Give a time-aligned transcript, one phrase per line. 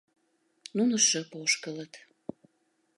[0.77, 1.93] ...Нуно шып ошкылыт.